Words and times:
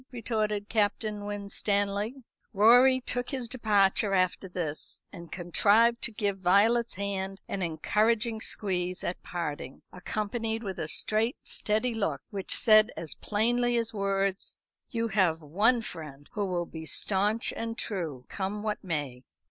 retorted 0.11 0.67
Captain 0.67 1.25
Winstanley. 1.25 2.23
Rorie 2.55 3.01
took 3.01 3.29
his 3.29 3.47
departure 3.47 4.13
after 4.15 4.49
this, 4.49 5.03
and 5.13 5.31
contrived 5.31 6.01
to 6.01 6.11
give 6.11 6.39
Violet's 6.39 6.95
hand 6.95 7.39
an 7.47 7.61
encouraging 7.61 8.41
squeeze 8.41 9.03
at 9.03 9.21
parting, 9.21 9.83
accompanied 9.93 10.63
with 10.63 10.79
a 10.79 10.87
straight 10.87 11.37
steady 11.43 11.93
look, 11.93 12.23
which 12.31 12.51
said 12.57 12.91
as 12.97 13.13
plainly 13.13 13.77
as 13.77 13.93
words: 13.93 14.57
"You 14.89 15.09
have 15.09 15.39
one 15.39 15.83
friend 15.83 16.27
who 16.33 16.47
will 16.47 16.65
be 16.65 16.87
stanch 16.87 17.53
and 17.55 17.77
true, 17.77 18.25
come 18.27 18.63
what 18.63 18.83
may." 18.83 19.21